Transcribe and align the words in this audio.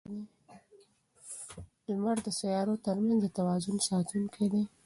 لمر 1.89 2.17
د 2.23 2.27
سیارو 2.39 2.81
ترمنځ 2.85 3.19
د 3.21 3.25
توازن 3.37 3.75
ساتونکی 3.89 4.45
دی. 4.53 4.63